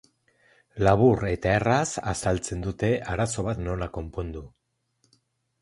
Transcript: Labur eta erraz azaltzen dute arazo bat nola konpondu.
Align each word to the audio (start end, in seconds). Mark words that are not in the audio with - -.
Labur 0.87 1.25
eta 1.31 1.51
erraz 1.57 1.85
azaltzen 2.13 2.63
dute 2.69 2.91
arazo 3.17 3.47
bat 3.51 3.63
nola 3.69 3.93
konpondu. 3.99 4.43